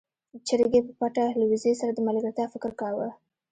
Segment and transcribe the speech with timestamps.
[0.47, 3.09] چرګې په پټه له وزې سره د ملګرتيا فکر کاوه.